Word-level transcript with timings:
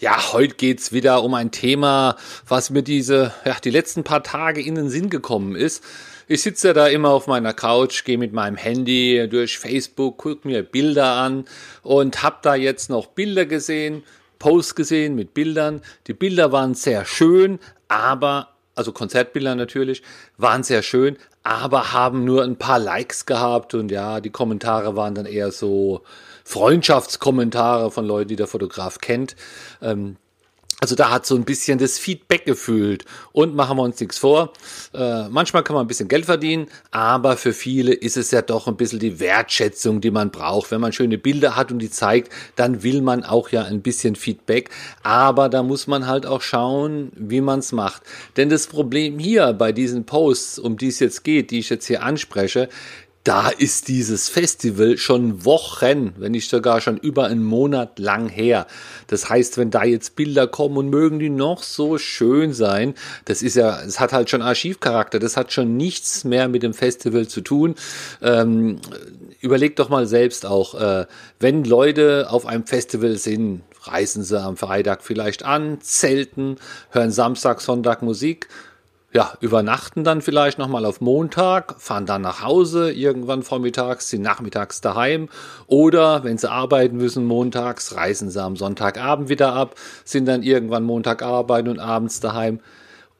Ja, 0.00 0.32
heute 0.32 0.54
geht's 0.54 0.92
wieder 0.92 1.24
um 1.24 1.34
ein 1.34 1.50
Thema, 1.50 2.14
was 2.46 2.70
mir 2.70 2.82
diese, 2.84 3.32
ja, 3.44 3.56
die 3.62 3.70
letzten 3.70 4.04
paar 4.04 4.22
Tage 4.22 4.62
in 4.62 4.76
den 4.76 4.90
Sinn 4.90 5.10
gekommen 5.10 5.56
ist. 5.56 5.82
Ich 6.28 6.42
sitze 6.42 6.68
ja 6.68 6.72
da 6.72 6.86
immer 6.86 7.08
auf 7.08 7.26
meiner 7.26 7.52
Couch, 7.52 8.04
gehe 8.04 8.16
mit 8.16 8.32
meinem 8.32 8.54
Handy 8.54 9.26
durch 9.28 9.58
Facebook, 9.58 10.18
gucke 10.18 10.46
mir 10.46 10.62
Bilder 10.62 11.14
an 11.14 11.46
und 11.82 12.22
habe 12.22 12.36
da 12.42 12.54
jetzt 12.54 12.90
noch 12.90 13.06
Bilder 13.06 13.44
gesehen, 13.44 14.04
Posts 14.38 14.76
gesehen 14.76 15.16
mit 15.16 15.34
Bildern. 15.34 15.82
Die 16.06 16.14
Bilder 16.14 16.52
waren 16.52 16.74
sehr 16.74 17.04
schön, 17.04 17.58
aber 17.88 18.50
also 18.76 18.92
Konzertbilder 18.92 19.56
natürlich, 19.56 20.04
waren 20.36 20.62
sehr 20.62 20.82
schön, 20.82 21.16
aber 21.42 21.92
haben 21.92 22.24
nur 22.24 22.44
ein 22.44 22.54
paar 22.54 22.78
Likes 22.78 23.26
gehabt 23.26 23.74
und 23.74 23.90
ja, 23.90 24.20
die 24.20 24.30
Kommentare 24.30 24.94
waren 24.94 25.16
dann 25.16 25.26
eher 25.26 25.50
so 25.50 26.02
Freundschaftskommentare 26.48 27.90
von 27.90 28.06
Leuten, 28.06 28.28
die 28.28 28.36
der 28.36 28.46
Fotograf 28.46 29.00
kennt. 29.00 29.36
Ähm, 29.82 30.16
also 30.80 30.94
da 30.94 31.10
hat 31.10 31.26
so 31.26 31.34
ein 31.34 31.44
bisschen 31.44 31.78
das 31.78 31.98
Feedback 31.98 32.46
gefühlt. 32.46 33.04
Und 33.32 33.54
machen 33.54 33.76
wir 33.76 33.82
uns 33.82 34.00
nichts 34.00 34.16
vor. 34.16 34.54
Äh, 34.94 35.28
manchmal 35.28 35.62
kann 35.62 35.74
man 35.74 35.84
ein 35.84 35.88
bisschen 35.88 36.08
Geld 36.08 36.24
verdienen, 36.24 36.68
aber 36.90 37.36
für 37.36 37.52
viele 37.52 37.92
ist 37.92 38.16
es 38.16 38.30
ja 38.30 38.40
doch 38.40 38.66
ein 38.66 38.78
bisschen 38.78 38.98
die 38.98 39.20
Wertschätzung, 39.20 40.00
die 40.00 40.10
man 40.10 40.30
braucht. 40.30 40.70
Wenn 40.70 40.80
man 40.80 40.92
schöne 40.92 41.18
Bilder 41.18 41.54
hat 41.54 41.70
und 41.70 41.80
die 41.80 41.90
zeigt, 41.90 42.32
dann 42.56 42.82
will 42.82 43.02
man 43.02 43.24
auch 43.24 43.50
ja 43.50 43.64
ein 43.64 43.82
bisschen 43.82 44.16
Feedback. 44.16 44.70
Aber 45.02 45.50
da 45.50 45.62
muss 45.62 45.86
man 45.86 46.06
halt 46.06 46.24
auch 46.24 46.40
schauen, 46.40 47.12
wie 47.14 47.42
man 47.42 47.58
es 47.58 47.72
macht. 47.72 48.02
Denn 48.38 48.48
das 48.48 48.68
Problem 48.68 49.18
hier 49.18 49.52
bei 49.52 49.72
diesen 49.72 50.06
Posts, 50.06 50.60
um 50.60 50.78
die 50.78 50.88
es 50.88 51.00
jetzt 51.00 51.24
geht, 51.24 51.50
die 51.50 51.58
ich 51.58 51.68
jetzt 51.68 51.88
hier 51.88 52.02
anspreche, 52.02 52.70
da 53.28 53.50
ist 53.50 53.88
dieses 53.88 54.30
Festival 54.30 54.96
schon 54.96 55.44
Wochen, 55.44 56.14
wenn 56.16 56.32
nicht 56.32 56.48
sogar 56.48 56.80
schon 56.80 56.96
über 56.96 57.26
einen 57.26 57.44
Monat 57.44 57.98
lang 57.98 58.30
her. 58.30 58.66
Das 59.06 59.28
heißt, 59.28 59.58
wenn 59.58 59.70
da 59.70 59.84
jetzt 59.84 60.16
Bilder 60.16 60.46
kommen 60.46 60.78
und 60.78 60.88
mögen 60.88 61.18
die 61.18 61.28
noch 61.28 61.62
so 61.62 61.98
schön 61.98 62.54
sein, 62.54 62.94
das 63.26 63.42
ist 63.42 63.54
ja, 63.54 63.82
es 63.82 64.00
hat 64.00 64.14
halt 64.14 64.30
schon 64.30 64.40
Archivcharakter, 64.40 65.18
das 65.18 65.36
hat 65.36 65.52
schon 65.52 65.76
nichts 65.76 66.24
mehr 66.24 66.48
mit 66.48 66.62
dem 66.62 66.72
Festival 66.72 67.28
zu 67.28 67.42
tun. 67.42 67.74
Ähm, 68.22 68.80
überleg 69.42 69.76
doch 69.76 69.90
mal 69.90 70.06
selbst 70.06 70.46
auch, 70.46 70.80
äh, 70.80 71.04
wenn 71.38 71.64
Leute 71.64 72.28
auf 72.30 72.46
einem 72.46 72.64
Festival 72.64 73.18
sind, 73.18 73.60
reisen 73.82 74.24
sie 74.24 74.40
am 74.40 74.56
Freitag 74.56 75.02
vielleicht 75.02 75.44
an, 75.44 75.82
zelten, 75.82 76.56
hören 76.92 77.10
Samstag, 77.10 77.60
Sonntag 77.60 78.00
Musik 78.00 78.48
ja, 79.12 79.32
übernachten 79.40 80.04
dann 80.04 80.20
vielleicht 80.20 80.58
nochmal 80.58 80.84
auf 80.84 81.00
Montag, 81.00 81.80
fahren 81.80 82.04
dann 82.04 82.22
nach 82.22 82.42
Hause 82.42 82.92
irgendwann 82.92 83.42
vormittags, 83.42 84.10
sind 84.10 84.20
nachmittags 84.20 84.82
daheim 84.82 85.30
oder 85.66 86.24
wenn 86.24 86.36
sie 86.36 86.50
arbeiten 86.50 86.98
müssen 86.98 87.24
montags, 87.24 87.96
reisen 87.96 88.30
sie 88.30 88.42
am 88.42 88.56
Sonntagabend 88.56 89.30
wieder 89.30 89.54
ab, 89.54 89.76
sind 90.04 90.26
dann 90.26 90.42
irgendwann 90.42 90.84
Montag 90.84 91.22
arbeiten 91.22 91.68
und 91.68 91.78
abends 91.78 92.20
daheim. 92.20 92.60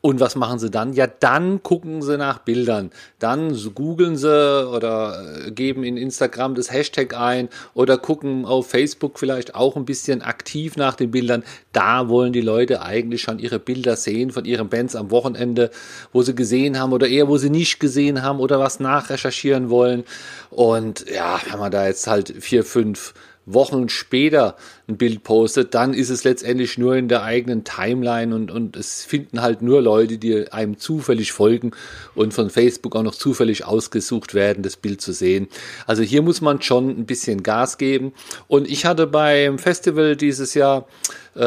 Und 0.00 0.20
was 0.20 0.36
machen 0.36 0.60
sie 0.60 0.70
dann? 0.70 0.92
Ja, 0.92 1.08
dann 1.08 1.60
gucken 1.64 2.02
sie 2.02 2.16
nach 2.16 2.38
Bildern. 2.38 2.92
Dann 3.18 3.58
googeln 3.74 4.16
sie 4.16 4.68
oder 4.68 5.46
äh, 5.46 5.50
geben 5.50 5.82
in 5.82 5.96
Instagram 5.96 6.55
das 6.55 6.70
Hashtag 6.70 7.18
ein 7.18 7.48
oder 7.74 7.98
gucken 7.98 8.44
auf 8.44 8.70
Facebook 8.70 9.18
vielleicht 9.18 9.56
auch 9.56 9.74
ein 9.74 9.84
bisschen 9.84 10.22
aktiv 10.22 10.77
nach 10.77 10.94
den 10.94 11.10
Bildern. 11.10 11.42
Da 11.72 12.08
wollen 12.08 12.32
die 12.32 12.40
Leute 12.40 12.80
eigentlich 12.82 13.22
schon 13.22 13.40
ihre 13.40 13.58
Bilder 13.58 13.96
sehen 13.96 14.30
von 14.30 14.45
ihren 14.45 14.68
Bands 14.68 14.95
am 14.95 15.11
Wochenende, 15.11 15.70
wo 16.12 16.23
sie 16.23 16.34
gesehen 16.34 16.78
haben 16.78 16.92
oder 16.92 17.08
eher 17.08 17.27
wo 17.27 17.36
sie 17.36 17.50
nicht 17.50 17.80
gesehen 17.80 18.23
haben 18.23 18.39
oder 18.39 18.61
was 18.61 18.78
nachrecherchieren 18.78 19.68
wollen. 19.68 20.05
Und 20.50 21.06
ja, 21.11 21.40
wenn 21.50 21.58
man 21.58 21.73
da 21.73 21.89
jetzt 21.89 22.06
halt 22.06 22.33
vier, 22.39 22.62
fünf 22.62 23.14
Wochen 23.53 23.89
später 23.89 24.57
ein 24.89 24.97
Bild 24.97 25.23
postet, 25.23 25.75
dann 25.75 25.95
ist 25.95 26.11
es 26.11 26.25
letztendlich 26.25 26.79
nur 26.79 26.97
in 26.97 27.09
der 27.09 27.23
eigenen 27.23 27.64
Timeline 27.64 28.35
und, 28.35 28.51
und 28.51 28.77
es 28.77 29.05
finden 29.05 29.41
halt 29.41 29.63
nur 29.63 29.81
Leute, 29.81 30.19
die 30.19 30.53
einem 30.53 30.79
zufällig 30.79 31.33
folgen 31.33 31.73
und 32.14 32.35
von 32.35 32.51
Facebook 32.51 32.95
auch 32.95 33.03
noch 33.03 33.14
zufällig 33.14 33.64
ausgesucht 33.64 34.35
werden, 34.35 34.63
das 34.63 34.77
Bild 34.77 35.01
zu 35.01 35.13
sehen. 35.13 35.48
Also 35.86 36.03
hier 36.03 36.23
muss 36.23 36.41
man 36.41 36.63
schon 36.63 36.91
ein 36.91 37.07
bisschen 37.07 37.42
Gas 37.42 37.79
geben. 37.79 38.13
Und 38.47 38.69
ich 38.69 38.85
hatte 38.85 39.07
beim 39.07 39.59
Festival 39.59 40.17
dieses 40.17 40.55
Jahr, 40.55 40.86
äh, 41.35 41.41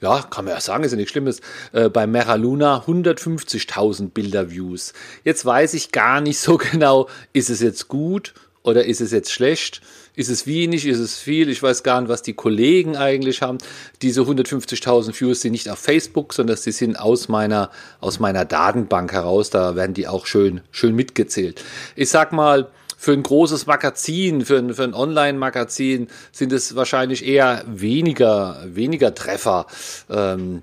ja, 0.00 0.22
kann 0.30 0.44
man 0.44 0.54
ja 0.54 0.60
sagen, 0.60 0.84
ist 0.84 0.92
ja 0.92 0.96
nichts 0.96 1.12
Schlimmes, 1.12 1.40
äh, 1.72 1.88
bei 1.88 2.06
Mera 2.06 2.36
Luna 2.36 2.84
150.000 2.86 4.10
Bilder-Views. 4.10 4.92
Jetzt 5.24 5.44
weiß 5.44 5.74
ich 5.74 5.92
gar 5.92 6.20
nicht 6.20 6.38
so 6.38 6.56
genau, 6.72 7.08
ist 7.32 7.50
es 7.50 7.60
jetzt 7.60 7.88
gut 7.88 8.32
oder 8.62 8.84
ist 8.84 9.00
es 9.00 9.12
jetzt 9.12 9.32
schlecht? 9.32 9.80
Ist 10.14 10.28
es 10.28 10.46
wenig? 10.46 10.84
Ist 10.84 10.98
es 10.98 11.16
viel? 11.18 11.48
Ich 11.48 11.62
weiß 11.62 11.84
gar 11.84 12.00
nicht, 12.00 12.10
was 12.10 12.22
die 12.22 12.34
Kollegen 12.34 12.96
eigentlich 12.96 13.40
haben. 13.40 13.58
Diese 14.02 14.22
150.000 14.22 15.18
Views 15.18 15.42
sind 15.42 15.52
nicht 15.52 15.68
auf 15.68 15.78
Facebook, 15.78 16.34
sondern 16.34 16.56
sie 16.56 16.72
sind 16.72 16.98
aus 16.98 17.28
meiner, 17.28 17.70
aus 18.00 18.18
meiner 18.18 18.44
Datenbank 18.44 19.12
heraus. 19.12 19.50
Da 19.50 19.76
werden 19.76 19.94
die 19.94 20.08
auch 20.08 20.26
schön, 20.26 20.60
schön 20.72 20.96
mitgezählt. 20.96 21.62
Ich 21.94 22.10
sag 22.10 22.32
mal, 22.32 22.68
für 23.00 23.12
ein 23.12 23.22
großes 23.22 23.66
Magazin, 23.66 24.44
für 24.44 24.58
ein, 24.58 24.74
für 24.74 24.82
ein 24.82 24.92
Online-Magazin 24.92 26.08
sind 26.32 26.52
es 26.52 26.74
wahrscheinlich 26.74 27.24
eher 27.24 27.62
weniger, 27.68 28.60
weniger 28.66 29.14
Treffer. 29.14 29.66
Ähm, 30.10 30.62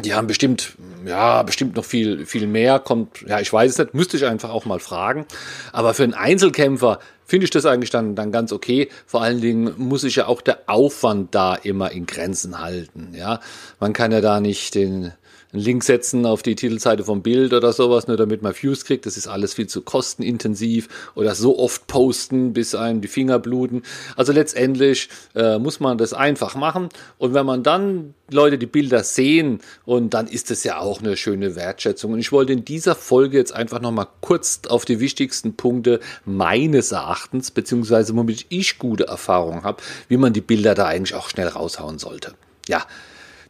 die 0.00 0.14
haben 0.14 0.26
bestimmt, 0.26 0.74
ja, 1.04 1.42
bestimmt 1.42 1.76
noch 1.76 1.84
viel, 1.84 2.26
viel 2.26 2.46
mehr. 2.46 2.78
Kommt, 2.78 3.22
ja, 3.26 3.40
ich 3.40 3.52
weiß 3.52 3.72
es 3.72 3.78
nicht, 3.78 3.94
müsste 3.94 4.16
ich 4.16 4.26
einfach 4.26 4.50
auch 4.50 4.64
mal 4.64 4.80
fragen. 4.80 5.26
Aber 5.72 5.94
für 5.94 6.02
einen 6.02 6.14
Einzelkämpfer 6.14 6.98
finde 7.24 7.44
ich 7.44 7.50
das 7.50 7.66
eigentlich 7.66 7.90
dann, 7.90 8.14
dann 8.14 8.32
ganz 8.32 8.52
okay. 8.52 8.88
Vor 9.06 9.22
allen 9.22 9.40
Dingen 9.40 9.72
muss 9.76 10.02
sich 10.02 10.16
ja 10.16 10.26
auch 10.26 10.40
der 10.40 10.60
Aufwand 10.66 11.34
da 11.34 11.54
immer 11.54 11.92
in 11.92 12.06
Grenzen 12.06 12.60
halten. 12.60 13.14
Ja, 13.14 13.40
man 13.78 13.92
kann 13.92 14.12
ja 14.12 14.20
da 14.20 14.40
nicht 14.40 14.74
den, 14.74 15.12
einen 15.52 15.62
Link 15.62 15.84
setzen 15.84 16.26
auf 16.26 16.42
die 16.42 16.54
Titelseite 16.54 17.04
vom 17.04 17.22
Bild 17.22 17.52
oder 17.52 17.72
sowas, 17.72 18.06
nur 18.06 18.16
damit 18.16 18.42
man 18.42 18.54
Views 18.54 18.84
kriegt. 18.84 19.06
Das 19.06 19.16
ist 19.16 19.26
alles 19.26 19.54
viel 19.54 19.66
zu 19.66 19.82
kostenintensiv 19.82 20.88
oder 21.14 21.34
so 21.34 21.58
oft 21.58 21.86
posten, 21.86 22.52
bis 22.52 22.74
einem 22.74 23.00
die 23.00 23.08
Finger 23.08 23.38
bluten. 23.38 23.82
Also 24.16 24.32
letztendlich 24.32 25.08
äh, 25.34 25.58
muss 25.58 25.80
man 25.80 25.98
das 25.98 26.12
einfach 26.12 26.54
machen. 26.54 26.88
Und 27.18 27.34
wenn 27.34 27.46
man 27.46 27.62
dann 27.62 28.14
Leute 28.30 28.58
die 28.58 28.66
Bilder 28.66 29.02
sehen 29.02 29.60
und 29.84 30.14
dann 30.14 30.28
ist 30.28 30.50
es 30.50 30.62
ja 30.64 30.78
auch 30.78 31.00
eine 31.00 31.16
schöne 31.16 31.56
Wertschätzung. 31.56 32.12
Und 32.12 32.20
ich 32.20 32.32
wollte 32.32 32.52
in 32.52 32.64
dieser 32.64 32.94
Folge 32.94 33.36
jetzt 33.36 33.52
einfach 33.52 33.80
nochmal 33.80 34.06
kurz 34.20 34.60
auf 34.68 34.84
die 34.84 35.00
wichtigsten 35.00 35.56
Punkte 35.56 36.00
meines 36.24 36.92
Erachtens, 36.92 37.50
beziehungsweise 37.50 38.14
womit 38.14 38.46
ich 38.48 38.78
gute 38.78 39.08
Erfahrungen 39.08 39.64
habe, 39.64 39.82
wie 40.08 40.16
man 40.16 40.32
die 40.32 40.40
Bilder 40.40 40.74
da 40.74 40.86
eigentlich 40.86 41.14
auch 41.14 41.28
schnell 41.28 41.48
raushauen 41.48 41.98
sollte. 41.98 42.34
Ja, 42.68 42.86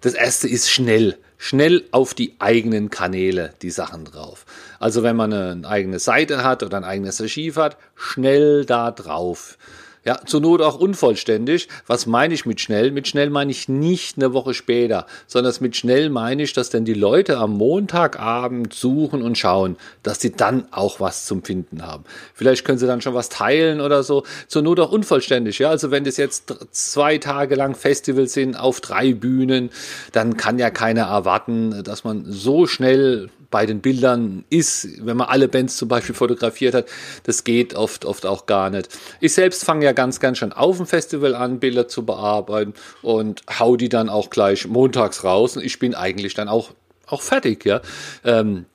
das 0.00 0.14
erste 0.14 0.48
ist 0.48 0.70
schnell 0.70 1.18
schnell 1.42 1.84
auf 1.90 2.12
die 2.12 2.34
eigenen 2.38 2.90
Kanäle 2.90 3.54
die 3.62 3.70
Sachen 3.70 4.04
drauf. 4.04 4.44
Also 4.78 5.02
wenn 5.02 5.16
man 5.16 5.32
eine 5.32 5.66
eigene 5.66 5.98
Seite 5.98 6.44
hat 6.44 6.62
oder 6.62 6.76
ein 6.76 6.84
eigenes 6.84 7.18
Archiv 7.18 7.56
hat, 7.56 7.78
schnell 7.94 8.66
da 8.66 8.90
drauf. 8.90 9.56
Ja, 10.02 10.18
zur 10.24 10.40
Not 10.40 10.62
auch 10.62 10.80
unvollständig. 10.80 11.68
Was 11.86 12.06
meine 12.06 12.32
ich 12.32 12.46
mit 12.46 12.58
schnell? 12.58 12.90
Mit 12.90 13.06
schnell 13.06 13.28
meine 13.28 13.50
ich 13.50 13.68
nicht 13.68 14.16
eine 14.16 14.32
Woche 14.32 14.54
später, 14.54 15.06
sondern 15.26 15.52
mit 15.60 15.76
schnell 15.76 16.08
meine 16.08 16.42
ich, 16.42 16.54
dass 16.54 16.70
dann 16.70 16.86
die 16.86 16.94
Leute 16.94 17.36
am 17.36 17.52
Montagabend 17.58 18.72
suchen 18.72 19.20
und 19.20 19.36
schauen, 19.36 19.76
dass 20.02 20.20
sie 20.20 20.32
dann 20.32 20.66
auch 20.70 21.00
was 21.00 21.26
zum 21.26 21.42
Finden 21.42 21.82
haben. 21.82 22.04
Vielleicht 22.32 22.64
können 22.64 22.78
sie 22.78 22.86
dann 22.86 23.02
schon 23.02 23.12
was 23.12 23.28
teilen 23.28 23.82
oder 23.82 24.02
so. 24.02 24.24
Zur 24.48 24.62
Not 24.62 24.80
auch 24.80 24.90
unvollständig. 24.90 25.58
Ja, 25.58 25.68
also 25.68 25.90
wenn 25.90 26.04
das 26.04 26.16
jetzt 26.16 26.54
zwei 26.70 27.18
Tage 27.18 27.54
lang 27.54 27.74
Festivals 27.74 28.32
sind 28.32 28.58
auf 28.58 28.80
drei 28.80 29.12
Bühnen, 29.12 29.68
dann 30.12 30.38
kann 30.38 30.58
ja 30.58 30.70
keiner 30.70 31.02
erwarten, 31.02 31.82
dass 31.84 32.04
man 32.04 32.24
so 32.26 32.66
schnell 32.66 33.28
bei 33.50 33.66
den 33.66 33.80
Bildern 33.80 34.44
ist, 34.48 35.04
wenn 35.04 35.16
man 35.16 35.28
alle 35.28 35.48
Bands 35.48 35.76
zum 35.76 35.88
Beispiel 35.88 36.14
fotografiert 36.14 36.74
hat. 36.74 36.86
Das 37.24 37.44
geht 37.44 37.74
oft, 37.74 38.04
oft 38.04 38.26
auch 38.26 38.46
gar 38.46 38.70
nicht. 38.70 38.88
Ich 39.20 39.34
selbst 39.34 39.64
fange 39.64 39.84
ja 39.84 39.92
ganz, 39.92 40.20
ganz 40.20 40.38
schon 40.38 40.52
auf 40.52 40.76
dem 40.76 40.86
Festival 40.86 41.34
an, 41.34 41.58
Bilder 41.58 41.88
zu 41.88 42.04
bearbeiten 42.04 42.74
und 43.02 43.42
hau 43.58 43.76
die 43.76 43.88
dann 43.88 44.08
auch 44.08 44.30
gleich 44.30 44.66
montags 44.66 45.24
raus. 45.24 45.56
Und 45.56 45.64
ich 45.64 45.78
bin 45.78 45.94
eigentlich 45.94 46.34
dann 46.34 46.48
auch, 46.48 46.70
auch 47.06 47.22
fertig, 47.22 47.64
ja. 47.64 47.80
Ähm, 48.24 48.66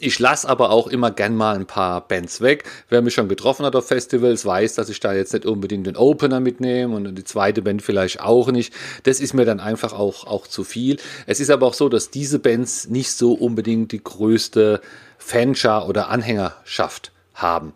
ich 0.00 0.18
lasse 0.18 0.48
aber 0.48 0.70
auch 0.70 0.86
immer 0.86 1.10
gern 1.10 1.36
mal 1.36 1.54
ein 1.54 1.66
paar 1.66 2.06
Bands 2.06 2.40
weg. 2.40 2.64
Wer 2.88 3.02
mich 3.02 3.12
schon 3.12 3.28
getroffen 3.28 3.66
hat 3.66 3.76
auf 3.76 3.86
Festivals, 3.88 4.46
weiß, 4.46 4.74
dass 4.74 4.88
ich 4.88 5.00
da 5.00 5.12
jetzt 5.12 5.34
nicht 5.34 5.44
unbedingt 5.44 5.86
den 5.86 5.96
Opener 5.96 6.40
mitnehme 6.40 6.96
und 6.96 7.14
die 7.14 7.24
zweite 7.24 7.60
Band 7.60 7.82
vielleicht 7.82 8.20
auch 8.20 8.50
nicht. 8.50 8.72
Das 9.02 9.20
ist 9.20 9.34
mir 9.34 9.44
dann 9.44 9.60
einfach 9.60 9.92
auch, 9.92 10.26
auch 10.26 10.46
zu 10.46 10.64
viel. 10.64 10.96
Es 11.26 11.40
ist 11.40 11.50
aber 11.50 11.66
auch 11.66 11.74
so, 11.74 11.90
dass 11.90 12.10
diese 12.10 12.38
Bands 12.38 12.88
nicht 12.88 13.12
so 13.12 13.34
unbedingt 13.34 13.92
die 13.92 14.02
größte 14.02 14.80
Fanschar 15.18 15.88
oder 15.88 16.08
Anhängerschaft 16.08 17.12
haben. 17.34 17.74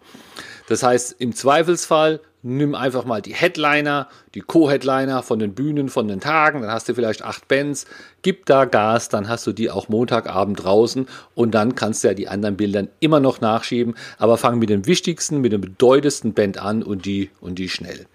Das 0.69 0.82
heißt, 0.82 1.17
im 1.19 1.35
Zweifelsfall 1.35 2.20
nimm 2.42 2.75
einfach 2.75 3.04
mal 3.04 3.20
die 3.20 3.34
Headliner, 3.34 4.08
die 4.34 4.40
Co-Headliner 4.40 5.22
von 5.22 5.38
den 5.38 5.54
Bühnen, 5.54 5.88
von 5.88 6.08
den 6.08 6.20
Tagen, 6.20 6.62
dann 6.62 6.70
hast 6.70 6.88
du 6.88 6.94
vielleicht 6.94 7.22
acht 7.22 7.48
Bands, 7.48 7.87
gib 8.22 8.46
da 8.46 8.64
Gas, 8.64 9.08
dann 9.08 9.28
hast 9.28 9.46
du 9.46 9.52
die 9.52 9.70
auch 9.70 9.88
Montagabend 9.88 10.62
draußen 10.62 11.06
und 11.34 11.54
dann 11.54 11.75
kannst 11.75 12.02
du 12.02 12.08
ja 12.08 12.14
die 12.14 12.28
anderen 12.28 12.56
Bilder 12.56 12.87
immer 13.00 13.20
noch 13.20 13.40
nachschieben, 13.40 13.94
aber 14.19 14.38
fang 14.38 14.58
mit 14.58 14.70
dem 14.70 14.87
wichtigsten, 14.87 15.40
mit 15.40 15.52
dem 15.52 15.60
bedeutendsten 15.60 16.32
Band 16.32 16.58
an 16.58 16.82
und 16.82 17.04
die 17.04 17.31
und 17.40 17.58
die 17.58 17.69
schnell. 17.69 18.06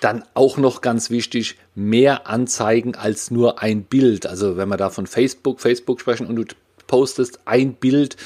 Dann 0.00 0.24
auch 0.34 0.58
noch 0.58 0.80
ganz 0.80 1.10
wichtig, 1.10 1.56
mehr 1.74 2.28
Anzeigen 2.28 2.94
als 2.94 3.30
nur 3.30 3.60
ein 3.62 3.82
Bild. 3.82 4.26
Also 4.26 4.56
wenn 4.56 4.68
wir 4.68 4.76
da 4.76 4.90
von 4.90 5.06
Facebook, 5.06 5.60
Facebook 5.60 6.00
sprechen 6.00 6.26
und 6.26 6.36
du 6.36 6.44
postest 6.88 7.38
ein 7.44 7.74
Bild, 7.74 8.16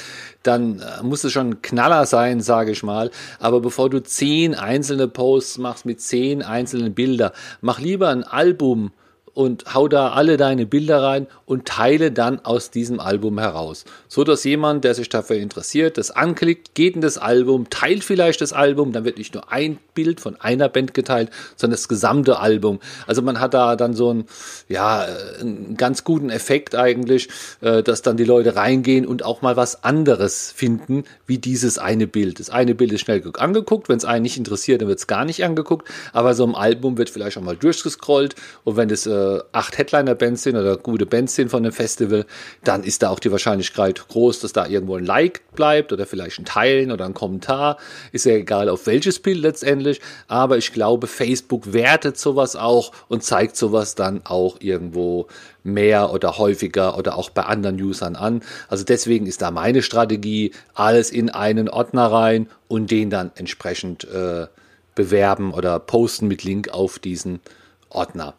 dann 0.42 0.80
äh, 0.80 1.02
muss 1.02 1.24
es 1.24 1.32
schon 1.32 1.50
ein 1.50 1.62
Knaller 1.62 2.06
sein, 2.06 2.40
sage 2.40 2.70
ich 2.70 2.82
mal. 2.82 3.10
Aber 3.38 3.60
bevor 3.60 3.90
du 3.90 4.02
zehn 4.02 4.54
einzelne 4.54 5.08
Posts 5.08 5.58
machst 5.58 5.84
mit 5.84 6.00
zehn 6.00 6.42
einzelnen 6.42 6.94
Bildern, 6.94 7.32
mach 7.60 7.78
lieber 7.78 8.08
ein 8.08 8.24
Album 8.24 8.92
und 9.34 9.74
hau 9.74 9.88
da 9.88 10.10
alle 10.10 10.36
deine 10.36 10.66
Bilder 10.66 11.02
rein 11.02 11.26
und 11.46 11.66
teile 11.66 12.12
dann 12.12 12.44
aus 12.44 12.70
diesem 12.70 13.00
Album 13.00 13.38
heraus. 13.38 13.84
So 14.08 14.24
dass 14.24 14.44
jemand, 14.44 14.84
der 14.84 14.94
sich 14.94 15.08
dafür 15.08 15.36
interessiert, 15.36 15.96
das 15.96 16.10
anklickt, 16.10 16.74
geht 16.74 16.94
in 16.94 17.00
das 17.00 17.18
Album, 17.18 17.70
teilt 17.70 18.04
vielleicht 18.04 18.40
das 18.40 18.52
Album, 18.52 18.92
dann 18.92 19.04
wird 19.04 19.18
nicht 19.18 19.34
nur 19.34 19.50
ein 19.50 19.78
Bild 19.94 20.20
von 20.20 20.40
einer 20.40 20.68
Band 20.68 20.94
geteilt, 20.94 21.30
sondern 21.56 21.76
das 21.76 21.88
gesamte 21.88 22.38
Album. 22.40 22.80
Also 23.06 23.22
man 23.22 23.40
hat 23.40 23.54
da 23.54 23.76
dann 23.76 23.94
so 23.94 24.10
einen, 24.10 24.24
ja, 24.68 25.06
einen 25.40 25.76
ganz 25.76 26.04
guten 26.04 26.30
Effekt 26.30 26.74
eigentlich, 26.74 27.28
äh, 27.60 27.82
dass 27.82 28.02
dann 28.02 28.16
die 28.16 28.24
Leute 28.24 28.56
reingehen 28.56 29.06
und 29.06 29.24
auch 29.24 29.42
mal 29.42 29.56
was 29.56 29.84
anderes 29.84 30.52
finden, 30.54 31.04
wie 31.26 31.38
dieses 31.38 31.78
eine 31.78 32.06
Bild. 32.06 32.38
Das 32.38 32.50
eine 32.50 32.74
Bild 32.74 32.92
ist 32.92 33.00
schnell 33.00 33.22
angeguckt, 33.38 33.88
wenn 33.88 33.98
es 33.98 34.04
einen 34.04 34.22
nicht 34.22 34.36
interessiert, 34.36 34.80
dann 34.80 34.88
wird 34.88 34.98
es 34.98 35.06
gar 35.06 35.24
nicht 35.24 35.44
angeguckt, 35.44 35.88
aber 36.12 36.34
so 36.34 36.44
ein 36.44 36.54
Album 36.54 36.98
wird 36.98 37.08
vielleicht 37.10 37.38
auch 37.38 37.42
mal 37.42 37.56
durchgescrollt 37.56 38.34
und 38.64 38.76
wenn 38.76 38.90
es 38.90 39.06
äh, 39.22 39.42
acht 39.52 39.78
Headliner-Bands 39.78 40.42
sind 40.42 40.56
oder 40.56 40.76
gute 40.76 41.06
Bands 41.06 41.34
sind 41.34 41.50
von 41.50 41.62
dem 41.62 41.72
Festival, 41.72 42.26
dann 42.64 42.84
ist 42.84 43.02
da 43.02 43.10
auch 43.10 43.18
die 43.18 43.30
Wahrscheinlichkeit 43.30 44.08
groß, 44.08 44.40
dass 44.40 44.52
da 44.52 44.66
irgendwo 44.66 44.96
ein 44.96 45.04
Like 45.04 45.42
bleibt 45.54 45.92
oder 45.92 46.06
vielleicht 46.06 46.38
ein 46.38 46.44
Teilen 46.44 46.90
oder 46.90 47.04
ein 47.04 47.14
Kommentar. 47.14 47.78
Ist 48.12 48.26
ja 48.26 48.32
egal 48.32 48.68
auf 48.68 48.86
welches 48.86 49.18
Bild 49.18 49.38
letztendlich, 49.38 50.00
aber 50.28 50.58
ich 50.58 50.72
glaube, 50.72 51.06
Facebook 51.06 51.72
wertet 51.72 52.18
sowas 52.18 52.56
auch 52.56 52.92
und 53.08 53.22
zeigt 53.22 53.56
sowas 53.56 53.94
dann 53.94 54.22
auch 54.24 54.56
irgendwo 54.60 55.26
mehr 55.64 56.12
oder 56.12 56.38
häufiger 56.38 56.98
oder 56.98 57.16
auch 57.16 57.30
bei 57.30 57.42
anderen 57.42 57.80
Usern 57.80 58.16
an. 58.16 58.42
Also 58.68 58.84
deswegen 58.84 59.26
ist 59.26 59.42
da 59.42 59.50
meine 59.50 59.82
Strategie, 59.82 60.52
alles 60.74 61.10
in 61.10 61.30
einen 61.30 61.68
Ordner 61.68 62.06
rein 62.06 62.48
und 62.68 62.90
den 62.90 63.10
dann 63.10 63.30
entsprechend 63.36 64.04
äh, 64.04 64.46
bewerben 64.94 65.52
oder 65.52 65.78
posten 65.78 66.28
mit 66.28 66.44
Link 66.44 66.68
auf 66.70 66.98
diesen 66.98 67.40
Ordner. 67.88 68.34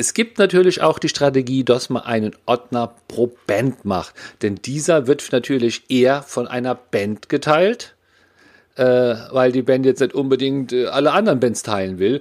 Es 0.00 0.14
gibt 0.14 0.38
natürlich 0.38 0.80
auch 0.80 1.00
die 1.00 1.08
Strategie, 1.08 1.64
dass 1.64 1.90
man 1.90 2.04
einen 2.04 2.36
Ordner 2.46 2.94
pro 3.08 3.32
Band 3.48 3.84
macht, 3.84 4.14
denn 4.42 4.54
dieser 4.54 5.08
wird 5.08 5.28
natürlich 5.32 5.90
eher 5.90 6.22
von 6.22 6.46
einer 6.46 6.76
Band 6.76 7.28
geteilt, 7.28 7.96
äh, 8.76 8.84
weil 8.84 9.50
die 9.50 9.62
Band 9.62 9.84
jetzt 9.84 9.98
nicht 9.98 10.14
unbedingt 10.14 10.72
äh, 10.72 10.86
alle 10.86 11.10
anderen 11.10 11.40
Bands 11.40 11.64
teilen 11.64 11.98
will. 11.98 12.20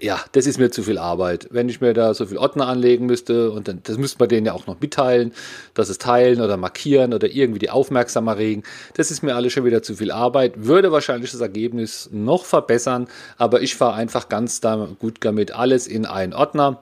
Ja, 0.00 0.20
das 0.30 0.46
ist 0.46 0.58
mir 0.60 0.70
zu 0.70 0.84
viel 0.84 0.96
Arbeit. 0.96 1.48
Wenn 1.50 1.68
ich 1.68 1.80
mir 1.80 1.92
da 1.92 2.14
so 2.14 2.24
viel 2.26 2.38
Ordner 2.38 2.68
anlegen 2.68 3.06
müsste 3.06 3.50
und 3.50 3.66
dann, 3.66 3.80
das 3.82 3.98
müsste 3.98 4.20
man 4.20 4.28
denen 4.28 4.46
ja 4.46 4.52
auch 4.52 4.68
noch 4.68 4.78
mitteilen, 4.80 5.32
dass 5.74 5.88
es 5.88 5.98
teilen 5.98 6.40
oder 6.40 6.56
markieren 6.56 7.12
oder 7.12 7.28
irgendwie 7.28 7.58
die 7.58 7.70
Aufmerksamer 7.70 8.36
regen. 8.38 8.62
Das 8.94 9.10
ist 9.10 9.24
mir 9.24 9.34
alles 9.34 9.52
schon 9.52 9.64
wieder 9.64 9.82
zu 9.82 9.96
viel 9.96 10.12
Arbeit. 10.12 10.66
Würde 10.66 10.92
wahrscheinlich 10.92 11.32
das 11.32 11.40
Ergebnis 11.40 12.08
noch 12.12 12.44
verbessern, 12.44 13.08
aber 13.38 13.60
ich 13.60 13.74
fahre 13.74 13.94
einfach 13.94 14.28
ganz 14.28 14.60
da 14.60 14.88
gut 15.00 15.16
damit 15.22 15.50
alles 15.50 15.88
in 15.88 16.06
einen 16.06 16.32
Ordner 16.32 16.80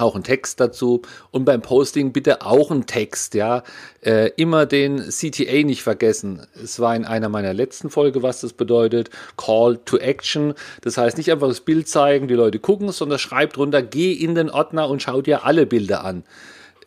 auch 0.00 0.16
ein 0.16 0.22
Text 0.22 0.60
dazu 0.60 1.02
und 1.30 1.44
beim 1.44 1.62
Posting 1.62 2.12
bitte 2.12 2.42
auch 2.42 2.70
ein 2.70 2.86
Text, 2.86 3.34
ja. 3.34 3.62
Äh, 4.00 4.30
immer 4.36 4.66
den 4.66 4.98
CTA 4.98 5.64
nicht 5.64 5.82
vergessen. 5.82 6.46
Es 6.62 6.80
war 6.80 6.94
in 6.94 7.04
einer 7.04 7.28
meiner 7.28 7.52
letzten 7.52 7.90
Folge, 7.90 8.22
was 8.22 8.40
das 8.40 8.52
bedeutet. 8.52 9.10
Call 9.36 9.78
to 9.84 9.98
Action. 9.98 10.54
Das 10.82 10.96
heißt 10.96 11.18
nicht 11.18 11.30
einfach 11.32 11.48
das 11.48 11.60
Bild 11.60 11.88
zeigen, 11.88 12.28
die 12.28 12.34
Leute 12.34 12.58
gucken, 12.58 12.90
sondern 12.92 13.18
schreibt 13.18 13.56
drunter, 13.56 13.82
geh 13.82 14.12
in 14.12 14.34
den 14.34 14.50
Ordner 14.50 14.88
und 14.88 15.02
schau 15.02 15.22
dir 15.22 15.44
alle 15.44 15.66
Bilder 15.66 16.04
an. 16.04 16.24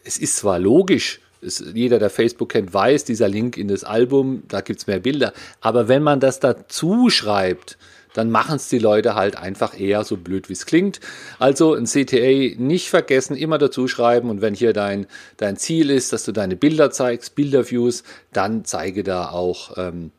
Es 0.03 0.17
ist 0.17 0.37
zwar 0.37 0.57
logisch, 0.57 1.19
es, 1.41 1.63
jeder, 1.73 1.99
der 1.99 2.09
Facebook 2.09 2.49
kennt, 2.49 2.73
weiß, 2.73 3.03
dieser 3.03 3.27
Link 3.27 3.57
in 3.57 3.67
das 3.67 3.83
Album, 3.83 4.43
da 4.47 4.61
gibt 4.61 4.79
es 4.79 4.87
mehr 4.87 4.99
Bilder. 4.99 5.33
Aber 5.59 5.87
wenn 5.87 6.03
man 6.03 6.19
das 6.19 6.39
dazu 6.39 7.09
schreibt, 7.09 7.77
dann 8.13 8.29
machen 8.29 8.55
es 8.55 8.67
die 8.67 8.79
Leute 8.79 9.15
halt 9.15 9.37
einfach 9.37 9.79
eher 9.79 10.03
so 10.03 10.17
blöd, 10.17 10.49
wie 10.49 10.53
es 10.53 10.65
klingt. 10.65 10.99
Also 11.39 11.73
ein 11.73 11.85
CTA 11.85 12.55
nicht 12.57 12.89
vergessen, 12.89 13.35
immer 13.35 13.57
dazu 13.57 13.87
schreiben 13.87 14.29
und 14.29 14.41
wenn 14.41 14.53
hier 14.53 14.73
dein, 14.73 15.07
dein 15.37 15.57
Ziel 15.57 15.89
ist, 15.89 16.13
dass 16.13 16.25
du 16.25 16.31
deine 16.31 16.55
Bilder 16.55 16.91
zeigst, 16.91 17.35
Bilderviews, 17.35 18.03
dann 18.33 18.65
zeige 18.65 19.03
da 19.03 19.29
auch, 19.29 19.77
ähm, 19.77 20.11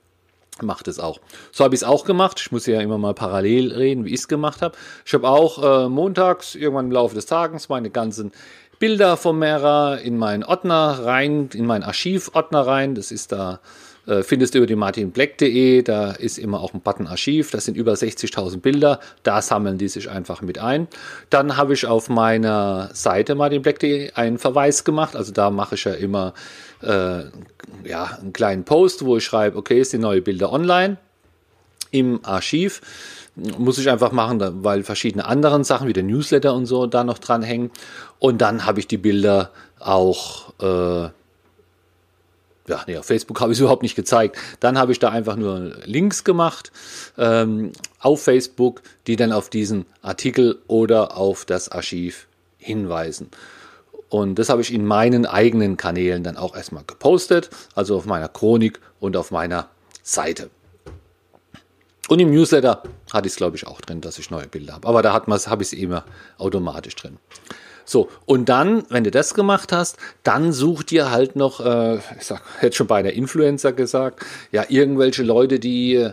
macht 0.60 0.88
es 0.88 0.98
auch. 0.98 1.20
So 1.50 1.64
habe 1.64 1.74
ich 1.74 1.80
es 1.80 1.84
auch 1.84 2.04
gemacht. 2.04 2.40
Ich 2.40 2.52
muss 2.52 2.66
ja 2.66 2.80
immer 2.80 2.98
mal 2.98 3.14
parallel 3.14 3.72
reden, 3.72 4.04
wie 4.04 4.10
ich 4.10 4.20
es 4.20 4.28
gemacht 4.28 4.62
habe. 4.62 4.76
Ich 5.04 5.12
habe 5.14 5.28
auch 5.28 5.84
äh, 5.84 5.88
montags, 5.88 6.54
irgendwann 6.54 6.86
im 6.86 6.92
Laufe 6.92 7.14
des 7.14 7.26
Tages, 7.26 7.68
meine 7.68 7.90
ganzen 7.90 8.32
Bilder 8.78 9.16
vom 9.16 9.38
Mera 9.38 9.94
in 9.96 10.18
meinen 10.18 10.42
Ordner 10.42 11.04
rein, 11.04 11.48
in 11.54 11.66
meinen 11.66 11.84
Archivordner 11.84 12.66
rein. 12.66 12.94
Das 12.94 13.12
ist 13.12 13.32
da 13.32 13.60
findest 14.22 14.54
du 14.54 14.58
über 14.58 14.66
die 14.66 14.76
martinblack.de, 14.76 15.82
da 15.82 16.12
ist 16.12 16.38
immer 16.38 16.60
auch 16.60 16.74
ein 16.74 16.80
Button 16.80 17.06
Archiv, 17.06 17.50
das 17.50 17.64
sind 17.64 17.76
über 17.76 17.92
60.000 17.92 18.58
Bilder, 18.58 19.00
da 19.22 19.40
sammeln 19.42 19.78
die 19.78 19.88
sich 19.88 20.10
einfach 20.10 20.42
mit 20.42 20.58
ein. 20.58 20.88
Dann 21.30 21.56
habe 21.56 21.74
ich 21.74 21.86
auf 21.86 22.08
meiner 22.08 22.90
Seite 22.92 23.34
martinblack.de 23.34 24.12
einen 24.14 24.38
Verweis 24.38 24.84
gemacht, 24.84 25.16
also 25.16 25.32
da 25.32 25.50
mache 25.50 25.76
ich 25.76 25.84
ja 25.84 25.92
immer 25.92 26.34
äh, 26.82 27.24
ja, 27.84 28.18
einen 28.20 28.32
kleinen 28.32 28.64
Post, 28.64 29.04
wo 29.04 29.16
ich 29.16 29.24
schreibe, 29.24 29.56
okay, 29.56 29.80
ist 29.80 29.92
die 29.92 29.98
neue 29.98 30.22
Bilder 30.22 30.52
online 30.52 30.96
im 31.92 32.20
Archiv 32.24 32.80
muss 33.34 33.78
ich 33.78 33.88
einfach 33.90 34.12
machen, 34.12 34.40
weil 34.62 34.82
verschiedene 34.82 35.24
anderen 35.24 35.64
Sachen 35.64 35.88
wie 35.88 35.92
der 35.92 36.02
Newsletter 36.02 36.54
und 36.54 36.66
so 36.66 36.86
da 36.86 37.04
noch 37.04 37.18
dran 37.18 37.42
hängen. 37.42 37.70
Und 38.18 38.42
dann 38.42 38.66
habe 38.66 38.80
ich 38.80 38.86
die 38.86 38.98
Bilder 38.98 39.50
auch 39.78 40.52
äh, 40.60 41.10
ja, 42.68 42.82
nee, 42.86 42.96
auf 42.96 43.06
Facebook 43.06 43.40
habe 43.40 43.52
ich 43.52 43.56
es 43.56 43.60
überhaupt 43.60 43.82
nicht 43.82 43.96
gezeigt. 43.96 44.36
Dann 44.60 44.78
habe 44.78 44.92
ich 44.92 44.98
da 44.98 45.10
einfach 45.10 45.36
nur 45.36 45.76
Links 45.84 46.24
gemacht 46.24 46.70
ähm, 47.18 47.72
auf 47.98 48.22
Facebook, 48.22 48.82
die 49.06 49.16
dann 49.16 49.32
auf 49.32 49.50
diesen 49.50 49.86
Artikel 50.00 50.60
oder 50.68 51.16
auf 51.16 51.44
das 51.44 51.68
Archiv 51.68 52.28
hinweisen. 52.58 53.30
Und 54.08 54.38
das 54.38 54.48
habe 54.48 54.60
ich 54.60 54.72
in 54.72 54.84
meinen 54.84 55.26
eigenen 55.26 55.76
Kanälen 55.76 56.22
dann 56.22 56.36
auch 56.36 56.54
erstmal 56.54 56.84
gepostet, 56.86 57.50
also 57.74 57.96
auf 57.96 58.04
meiner 58.04 58.28
Chronik 58.28 58.78
und 59.00 59.16
auf 59.16 59.30
meiner 59.30 59.68
Seite. 60.02 60.50
Und 62.08 62.18
im 62.18 62.30
Newsletter 62.30 62.82
hatte 63.12 63.26
ich 63.26 63.32
es, 63.32 63.36
glaube 63.36 63.56
ich, 63.56 63.66
auch 63.66 63.80
drin, 63.80 64.02
dass 64.02 64.18
ich 64.18 64.30
neue 64.30 64.46
Bilder 64.46 64.74
habe. 64.74 64.86
Aber 64.86 65.02
da 65.02 65.14
habe 65.14 65.62
ich 65.62 65.68
es 65.68 65.72
immer 65.72 66.04
automatisch 66.36 66.94
drin. 66.94 67.16
So, 67.84 68.08
und 68.26 68.48
dann, 68.48 68.84
wenn 68.88 69.04
du 69.04 69.10
das 69.10 69.34
gemacht 69.34 69.72
hast, 69.72 69.96
dann 70.22 70.52
such 70.52 70.84
dir 70.84 71.10
halt 71.10 71.36
noch, 71.36 71.60
äh, 71.64 71.96
ich 71.96 72.26
sag, 72.26 72.42
hätte 72.58 72.76
schon 72.76 72.86
bei 72.86 72.98
einer 72.98 73.12
Influencer 73.12 73.72
gesagt, 73.72 74.24
ja, 74.50 74.64
irgendwelche 74.68 75.22
Leute, 75.22 75.58
die 75.58 75.94
äh, 75.94 76.12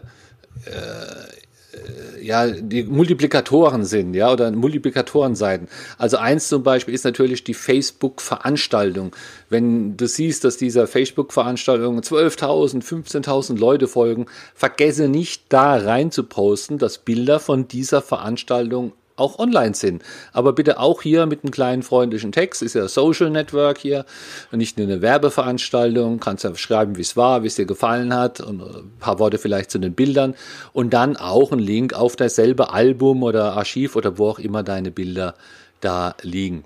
ja, 2.21 2.47
die 2.47 2.83
Multiplikatoren 2.83 3.85
sind, 3.85 4.13
ja, 4.13 4.31
oder 4.31 4.51
Multiplikatorenseiten. 4.51 5.67
Also 5.97 6.17
eins 6.17 6.47
zum 6.47 6.63
Beispiel 6.63 6.93
ist 6.93 7.05
natürlich 7.05 7.43
die 7.43 7.53
Facebook-Veranstaltung. 7.53 9.15
Wenn 9.49 9.97
du 9.97 10.07
siehst, 10.07 10.43
dass 10.43 10.57
dieser 10.57 10.87
Facebook-Veranstaltung 10.87 11.99
12.000, 11.99 12.83
15.000 12.83 13.57
Leute 13.57 13.87
folgen, 13.87 14.25
vergesse 14.53 15.07
nicht 15.07 15.45
da 15.49 15.75
rein 15.75 16.11
zu 16.11 16.23
posten, 16.23 16.77
dass 16.77 16.99
Bilder 16.99 17.39
von 17.39 17.67
dieser 17.67 18.01
Veranstaltung 18.01 18.93
auch 19.19 19.39
online 19.39 19.73
sind. 19.73 20.03
Aber 20.33 20.53
bitte 20.53 20.79
auch 20.79 21.01
hier 21.01 21.25
mit 21.25 21.43
einem 21.43 21.51
kleinen 21.51 21.83
freundlichen 21.83 22.31
Text. 22.31 22.61
Ist 22.61 22.75
ja 22.75 22.87
Social 22.87 23.29
Network 23.29 23.77
hier 23.77 24.05
und 24.51 24.59
nicht 24.59 24.77
nur 24.77 24.87
eine 24.87 25.01
Werbeveranstaltung. 25.01 26.19
Kannst 26.19 26.43
ja 26.43 26.55
schreiben, 26.55 26.97
wie 26.97 27.01
es 27.01 27.17
war, 27.17 27.43
wie 27.43 27.47
es 27.47 27.55
dir 27.55 27.65
gefallen 27.65 28.13
hat 28.13 28.39
und 28.39 28.61
ein 28.61 28.91
paar 28.99 29.19
Worte 29.19 29.37
vielleicht 29.37 29.71
zu 29.71 29.79
den 29.79 29.93
Bildern. 29.93 30.35
Und 30.73 30.93
dann 30.93 31.17
auch 31.17 31.51
ein 31.51 31.59
Link 31.59 31.93
auf 31.93 32.15
dasselbe 32.15 32.71
Album 32.71 33.23
oder 33.23 33.53
Archiv 33.53 33.95
oder 33.95 34.17
wo 34.17 34.29
auch 34.29 34.39
immer 34.39 34.63
deine 34.63 34.91
Bilder 34.91 35.35
da 35.81 36.15
liegen. 36.21 36.63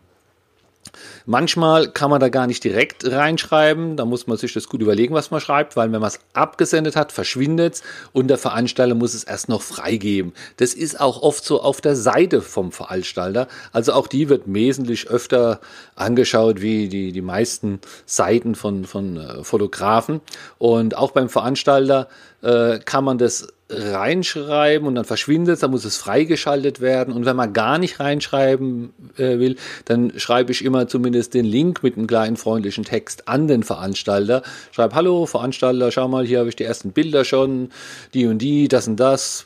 Manchmal 1.26 1.90
kann 1.90 2.10
man 2.10 2.20
da 2.20 2.30
gar 2.30 2.48
nicht 2.48 2.64
direkt 2.64 3.10
reinschreiben, 3.10 3.98
da 3.98 4.06
muss 4.06 4.28
man 4.28 4.38
sich 4.38 4.54
das 4.54 4.68
gut 4.68 4.82
überlegen, 4.82 5.14
was 5.14 5.32
man 5.32 5.40
schreibt, 5.40 5.76
weil 5.76 5.92
wenn 5.92 6.02
man 6.02 6.10
es 6.10 6.20
abgesendet 6.34 6.96
hat, 6.96 7.12
verschwindet 7.12 7.76
es 7.76 7.84
und 8.12 8.28
der 8.28 8.38
Veranstalter 8.38 8.96
muss 8.96 9.14
es 9.14 9.24
erst 9.24 9.50
noch 9.50 9.62
freigeben. 9.62 10.34
Das 10.58 10.74
ist 10.74 11.00
auch 11.00 11.22
oft 11.22 11.44
so 11.44 11.62
auf 11.62 11.82
der 11.82 11.96
Seite 11.96 12.42
vom 12.42 12.72
Veranstalter, 12.72 13.48
also 13.72 13.94
auch 13.94 14.08
die 14.08 14.30
wird 14.30 14.44
wesentlich 14.46 15.08
öfter 15.08 15.60
angeschaut 15.96 16.62
wie 16.62 16.90
die, 16.90 17.12
die 17.12 17.22
meisten 17.22 17.80
Seiten 18.06 18.56
von, 18.56 18.86
von 18.86 19.18
äh, 19.18 19.44
Fotografen. 19.44 20.22
Und 20.58 20.96
auch 20.98 21.12
beim 21.12 21.30
Veranstalter 21.30 22.08
äh, 22.42 22.80
kann 22.80 23.04
man 23.04 23.18
das 23.18 23.48
reinschreiben 23.76 24.88
und 24.88 24.96
dann 24.96 25.06
verschwindet 25.06 25.56
es, 25.56 25.60
dann 25.60 25.72
muss 25.72 25.86
es 25.86 25.98
freigeschaltet 25.98 26.82
werden. 26.82 27.14
Und 27.14 27.26
wenn 27.26 27.36
man 27.36 27.54
gar 27.54 27.78
nicht 27.78 28.00
reinschreiben 28.00 28.94
äh, 29.18 29.40
will, 29.40 29.56
dann 29.86 30.14
schreibe 30.18 30.52
ich 30.52 30.64
immer 30.64 30.88
zumindest 30.88 31.34
den 31.34 31.46
Link 31.46 31.84
mit 31.84 31.98
einem 31.98 32.08
kleinen 32.08 32.38
freundlichen 32.38 32.84
Text 32.84 33.28
an 33.28 33.48
den 33.48 33.64
Veranstalter. 33.64 34.44
Schreibe, 34.72 34.96
hallo 34.96 35.26
Veranstalter, 35.26 35.92
schau 35.92 36.08
mal, 36.08 36.26
hier 36.26 36.40
habe 36.40 36.50
ich 36.50 36.56
die 36.56 36.64
ersten 36.64 36.92
Bilder 36.92 37.26
schon, 37.26 37.70
die 38.14 38.28
und 38.28 38.40
die, 38.40 38.68
das 38.68 38.88
und 38.88 39.00
das, 39.00 39.46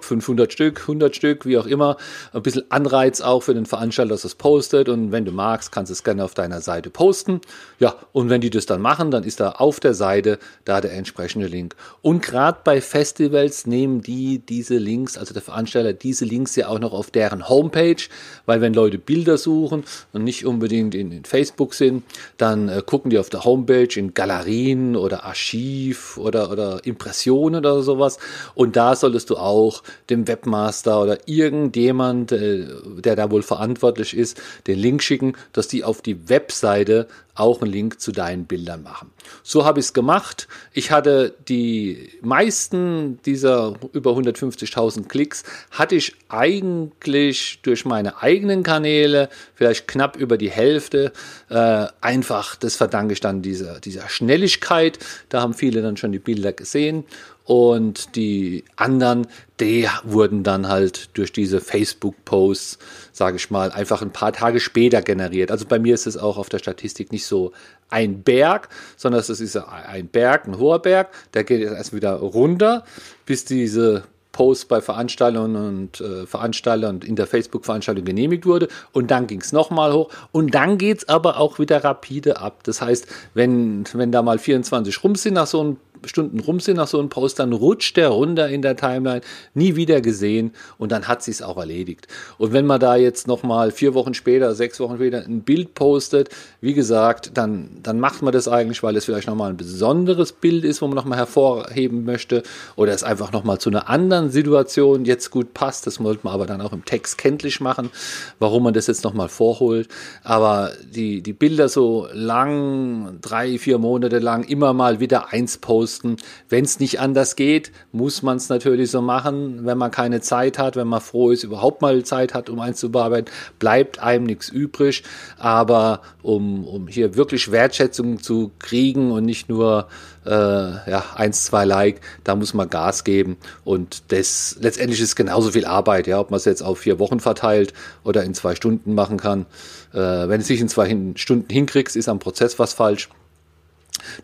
500 0.00 0.52
Stück, 0.52 0.80
100 0.80 1.14
Stück, 1.16 1.46
wie 1.46 1.58
auch 1.58 1.66
immer. 1.66 1.96
Ein 2.32 2.42
bisschen 2.42 2.64
Anreiz 2.70 3.20
auch 3.20 3.42
für 3.42 3.54
den 3.54 3.66
Veranstalter, 3.66 4.10
dass 4.10 4.24
es 4.24 4.34
postet. 4.34 4.88
Und 4.88 5.12
wenn 5.12 5.24
du 5.24 5.32
magst, 5.32 5.72
kannst 5.72 5.90
du 5.90 5.94
es 5.94 6.04
gerne 6.04 6.24
auf 6.24 6.34
deiner 6.34 6.60
Seite 6.60 6.90
posten. 6.90 7.40
Ja, 7.78 7.94
und 8.12 8.30
wenn 8.30 8.40
die 8.40 8.50
das 8.50 8.66
dann 8.66 8.80
machen, 8.80 9.10
dann 9.10 9.24
ist 9.24 9.40
da 9.40 9.50
auf 9.52 9.80
der 9.80 9.94
Seite 9.94 10.38
da 10.64 10.80
der 10.80 10.92
entsprechende 10.92 11.46
Link. 11.46 11.74
Und 12.02 12.22
gerade 12.22 12.58
bei 12.64 12.80
Festivals 12.80 13.61
nehmen 13.66 14.02
die 14.02 14.38
diese 14.38 14.78
Links, 14.78 15.16
also 15.16 15.32
der 15.32 15.42
Veranstalter, 15.42 15.92
diese 15.92 16.24
Links 16.24 16.56
ja 16.56 16.68
auch 16.68 16.78
noch 16.78 16.92
auf 16.92 17.10
deren 17.10 17.48
Homepage, 17.48 18.02
weil 18.46 18.60
wenn 18.60 18.74
Leute 18.74 18.98
Bilder 18.98 19.38
suchen 19.38 19.84
und 20.12 20.24
nicht 20.24 20.46
unbedingt 20.46 20.94
in, 20.94 21.12
in 21.12 21.24
Facebook 21.24 21.74
sind, 21.74 22.04
dann 22.36 22.68
äh, 22.68 22.82
gucken 22.84 23.10
die 23.10 23.18
auf 23.18 23.30
der 23.30 23.44
Homepage 23.44 23.88
in 23.96 24.14
Galerien 24.14 24.96
oder 24.96 25.24
Archiv 25.24 26.18
oder, 26.18 26.50
oder 26.50 26.84
Impressionen 26.84 27.58
oder 27.58 27.82
sowas. 27.82 28.18
Und 28.54 28.76
da 28.76 28.94
solltest 28.94 29.30
du 29.30 29.36
auch 29.36 29.82
dem 30.10 30.28
Webmaster 30.28 31.02
oder 31.02 31.18
irgendjemand, 31.26 32.32
äh, 32.32 32.66
der 32.98 33.16
da 33.16 33.30
wohl 33.30 33.42
verantwortlich 33.42 34.16
ist, 34.16 34.40
den 34.66 34.78
Link 34.78 35.02
schicken, 35.02 35.34
dass 35.52 35.68
die 35.68 35.84
auf 35.84 36.02
die 36.02 36.28
Webseite 36.28 37.06
auch 37.34 37.62
einen 37.62 37.72
Link 37.72 38.00
zu 38.00 38.12
deinen 38.12 38.44
Bildern 38.44 38.82
machen. 38.82 39.10
So 39.42 39.64
habe 39.64 39.80
ich 39.80 39.86
es 39.86 39.92
gemacht. 39.92 40.48
Ich 40.72 40.90
hatte 40.90 41.34
die 41.48 42.10
meisten 42.20 43.20
dieser 43.24 43.74
über 43.92 44.12
150.000 44.12 45.08
Klicks, 45.08 45.42
hatte 45.70 45.94
ich 45.94 46.14
eigentlich 46.28 47.60
durch 47.62 47.84
meine 47.84 48.22
eigenen 48.22 48.62
Kanäle, 48.62 49.30
vielleicht 49.54 49.88
knapp 49.88 50.16
über 50.16 50.36
die 50.36 50.50
Hälfte, 50.50 51.12
äh, 51.48 51.86
einfach, 52.00 52.56
das 52.56 52.76
verdanke 52.76 53.14
ich 53.14 53.20
dann 53.20 53.40
dieser, 53.40 53.80
dieser 53.80 54.08
Schnelligkeit. 54.08 54.98
Da 55.30 55.40
haben 55.40 55.54
viele 55.54 55.80
dann 55.80 55.96
schon 55.96 56.12
die 56.12 56.18
Bilder 56.18 56.52
gesehen 56.52 57.04
und 57.44 58.14
die 58.14 58.64
anderen, 58.76 59.26
die 59.58 59.88
wurden 60.04 60.42
dann 60.44 60.68
halt 60.68 61.10
durch 61.16 61.32
diese 61.32 61.60
Facebook-Posts, 61.60 62.78
sage 63.12 63.36
ich 63.36 63.50
mal, 63.50 63.72
einfach 63.72 64.02
ein 64.02 64.12
paar 64.12 64.32
Tage 64.32 64.60
später 64.60 65.02
generiert. 65.02 65.50
Also 65.50 65.66
bei 65.66 65.78
mir 65.78 65.94
ist 65.94 66.06
es 66.06 66.16
auch 66.16 66.38
auf 66.38 66.48
der 66.48 66.58
Statistik 66.58 67.10
nicht 67.10 67.26
so 67.26 67.52
ein 67.90 68.22
Berg, 68.22 68.68
sondern 68.96 69.20
es 69.20 69.28
ist 69.28 69.56
ein 69.56 70.08
Berg, 70.08 70.46
ein 70.46 70.58
hoher 70.58 70.80
Berg, 70.80 71.10
der 71.34 71.44
geht 71.44 71.60
jetzt 71.60 71.74
erst 71.74 71.92
wieder 71.92 72.14
runter, 72.14 72.84
bis 73.26 73.44
diese 73.44 74.04
Post 74.32 74.68
bei 74.68 74.80
Veranstaltern 74.80 75.56
und 75.56 76.00
äh, 76.00 76.26
Veranstaltern 76.26 76.96
und 76.96 77.04
in 77.04 77.16
der 77.16 77.26
Facebook-Veranstaltung 77.26 78.04
genehmigt 78.04 78.46
wurde. 78.46 78.68
Und 78.92 79.10
dann 79.10 79.26
ging 79.26 79.42
es 79.42 79.52
nochmal 79.52 79.92
hoch. 79.92 80.10
Und 80.32 80.54
dann 80.54 80.78
geht 80.78 80.98
es 80.98 81.08
aber 81.08 81.38
auch 81.38 81.58
wieder 81.58 81.84
rapide 81.84 82.40
ab. 82.40 82.64
Das 82.64 82.80
heißt, 82.80 83.06
wenn, 83.34 83.84
wenn 83.92 84.10
da 84.10 84.22
mal 84.22 84.38
24 84.38 85.04
rum 85.04 85.14
sind 85.14 85.34
nach 85.34 85.46
so 85.46 85.60
einem 85.60 85.76
Stunden 86.06 86.40
rum 86.40 86.60
sind 86.60 86.76
nach 86.76 86.86
so 86.86 86.98
einem 86.98 87.08
Post, 87.08 87.38
dann 87.38 87.52
rutscht 87.52 87.96
der 87.96 88.08
runter 88.08 88.48
in 88.48 88.62
der 88.62 88.76
Timeline, 88.76 89.22
nie 89.54 89.76
wieder 89.76 90.00
gesehen 90.00 90.52
und 90.78 90.92
dann 90.92 91.08
hat 91.08 91.22
sich's 91.22 91.42
auch 91.42 91.56
erledigt. 91.56 92.06
Und 92.38 92.52
wenn 92.52 92.66
man 92.66 92.80
da 92.80 92.96
jetzt 92.96 93.26
nochmal 93.26 93.70
vier 93.70 93.94
Wochen 93.94 94.14
später, 94.14 94.54
sechs 94.54 94.80
Wochen 94.80 94.96
später 94.96 95.24
ein 95.24 95.42
Bild 95.42 95.74
postet, 95.74 96.28
wie 96.60 96.74
gesagt, 96.74 97.32
dann, 97.34 97.70
dann 97.82 98.00
macht 98.00 98.22
man 98.22 98.32
das 98.32 98.48
eigentlich, 98.48 98.82
weil 98.82 98.96
es 98.96 99.04
vielleicht 99.04 99.28
nochmal 99.28 99.50
ein 99.50 99.56
besonderes 99.56 100.32
Bild 100.32 100.64
ist, 100.64 100.82
wo 100.82 100.86
man 100.86 100.96
nochmal 100.96 101.18
hervorheben 101.18 102.04
möchte 102.04 102.42
oder 102.76 102.92
es 102.92 103.02
einfach 103.02 103.32
nochmal 103.32 103.58
zu 103.58 103.70
einer 103.70 103.88
anderen 103.88 104.30
Situation 104.30 105.04
jetzt 105.04 105.30
gut 105.30 105.54
passt. 105.54 105.86
Das 105.86 106.02
wollte 106.02 106.20
man 106.24 106.34
aber 106.34 106.46
dann 106.46 106.60
auch 106.60 106.72
im 106.72 106.84
Text 106.84 107.18
kenntlich 107.18 107.60
machen, 107.60 107.90
warum 108.38 108.64
man 108.64 108.74
das 108.74 108.86
jetzt 108.86 109.04
nochmal 109.04 109.28
vorholt. 109.28 109.88
Aber 110.22 110.72
die, 110.94 111.22
die 111.22 111.32
Bilder 111.32 111.68
so 111.68 112.08
lang, 112.12 113.18
drei, 113.20 113.58
vier 113.58 113.78
Monate 113.78 114.18
lang 114.18 114.44
immer 114.44 114.72
mal 114.72 115.00
wieder 115.00 115.32
eins 115.32 115.58
posten, 115.58 115.91
posten. 115.92 116.16
Wenn 116.48 116.64
es 116.64 116.80
nicht 116.80 117.00
anders 117.00 117.36
geht, 117.36 117.72
muss 117.92 118.22
man 118.22 118.36
es 118.36 118.48
natürlich 118.48 118.90
so 118.90 119.02
machen. 119.02 119.64
Wenn 119.66 119.78
man 119.78 119.90
keine 119.90 120.20
Zeit 120.20 120.58
hat, 120.58 120.76
wenn 120.76 120.88
man 120.88 121.00
froh 121.00 121.30
ist, 121.30 121.44
überhaupt 121.44 121.82
mal 121.82 122.02
Zeit 122.04 122.34
hat, 122.34 122.48
um 122.48 122.60
eins 122.60 122.78
zu 122.78 122.90
bearbeiten, 122.90 123.30
bleibt 123.58 123.98
einem 123.98 124.24
nichts 124.24 124.48
übrig. 124.48 125.02
Aber 125.38 126.00
um, 126.22 126.66
um 126.66 126.88
hier 126.88 127.16
wirklich 127.16 127.52
Wertschätzung 127.52 128.22
zu 128.22 128.52
kriegen 128.58 129.12
und 129.12 129.24
nicht 129.24 129.48
nur 129.48 129.88
äh, 130.24 130.30
ja, 130.30 131.04
eins, 131.14 131.44
zwei 131.44 131.64
Like, 131.64 132.00
da 132.24 132.34
muss 132.34 132.54
man 132.54 132.70
Gas 132.70 133.04
geben. 133.04 133.36
Und 133.64 134.12
das 134.12 134.56
letztendlich 134.60 135.00
ist 135.00 135.16
genauso 135.16 135.50
viel 135.50 135.66
Arbeit, 135.66 136.06
ja, 136.06 136.18
ob 136.20 136.30
man 136.30 136.38
es 136.38 136.44
jetzt 136.44 136.62
auf 136.62 136.78
vier 136.78 136.98
Wochen 136.98 137.20
verteilt 137.20 137.72
oder 138.04 138.24
in 138.24 138.34
zwei 138.34 138.54
Stunden 138.54 138.94
machen 138.94 139.18
kann. 139.18 139.46
Äh, 139.92 139.98
wenn 139.98 140.40
es 140.40 140.46
sich 140.46 140.60
in 140.60 140.68
zwei 140.68 140.96
Stunden 141.16 141.52
hinkriegst, 141.52 141.96
ist 141.96 142.08
am 142.08 142.18
Prozess 142.18 142.58
was 142.58 142.72
falsch. 142.72 143.08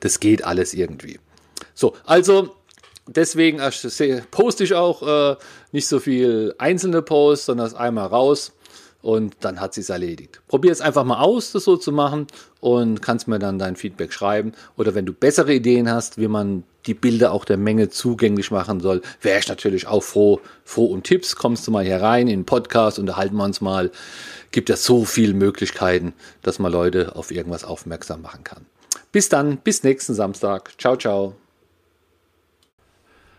Das 0.01 0.19
geht 0.19 0.45
alles 0.45 0.75
irgendwie. 0.75 1.19
So, 1.75 1.95
also 2.05 2.55
deswegen 3.07 3.61
poste 4.31 4.65
ich 4.65 4.75
auch 4.75 5.03
äh, 5.03 5.37
nicht 5.73 5.89
so 5.89 6.01
viel 6.01 6.55
einzelne 6.59 7.03
Posts, 7.03 7.47
sondern 7.47 7.67
das 7.67 7.75
einmal 7.75 8.07
raus 8.07 8.53
und 9.01 9.37
dann 9.41 9.61
hat 9.61 9.75
sich's 9.75 9.91
erledigt. 9.91 10.41
Probier 10.49 10.73
es 10.73 10.81
einfach 10.81 11.05
mal 11.05 11.21
aus, 11.21 11.53
das 11.53 11.65
so 11.65 11.77
zu 11.77 11.93
machen 11.93 12.27
und 12.61 13.01
kannst 13.01 13.29
mir 13.29 13.39
dann 13.39 13.59
dein 13.59 13.77
Feedback 13.77 14.13
schreiben. 14.13 14.53
Oder 14.77 14.95
wenn 14.95 15.07
du 15.07 15.13
bessere 15.13 15.55
Ideen 15.55 15.91
hast, 15.91 16.19
wie 16.19 16.29
man 16.29 16.65
die 16.87 16.95
Bilder 16.95 17.33
auch 17.33 17.45
der 17.45 17.59
Menge 17.59 17.91
zugänglich 17.91 18.51
machen 18.51 18.81
soll, 18.81 19.03
wäre 19.23 19.39
ich 19.39 19.49
natürlich 19.49 19.87
auch 19.87 20.03
froh, 20.03 20.41
froh 20.65 20.87
um 20.87 21.03
Tipps. 21.03 21.37
Kommst 21.37 21.67
du 21.67 21.71
mal 21.71 21.85
hier 21.85 22.01
rein 22.01 22.29
in 22.29 22.41
den 22.41 22.47
Podcast, 22.47 22.99
unterhalten 22.99 23.37
wir 23.37 23.45
uns 23.45 23.61
mal. 23.61 23.91
Gibt 24.51 24.69
ja 24.69 24.77
so 24.77 25.05
viele 25.05 25.35
Möglichkeiten, 25.35 26.15
dass 26.43 26.59
man 26.59 26.73
Leute 26.73 27.15
auf 27.15 27.31
irgendwas 27.31 27.65
aufmerksam 27.65 28.23
machen 28.23 28.43
kann. 28.43 28.67
Bis 29.13 29.29
dann, 29.29 29.59
bis 29.59 29.85
nächsten 29.85 30.15
Samstag. 30.15 30.73
Ciao, 30.79 30.97
ciao. 30.97 31.48